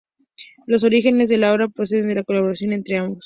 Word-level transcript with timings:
Los 0.65 0.83
orígenes 0.83 1.29
de 1.29 1.37
la 1.37 1.53
obra 1.53 1.67
proceden 1.67 2.07
de 2.07 2.15
la 2.15 2.23
colaboración 2.23 2.73
entre 2.73 2.97
ambos. 2.97 3.19